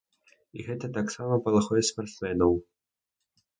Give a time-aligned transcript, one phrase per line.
[0.57, 2.59] І гэта таксама палохае спартсменаў.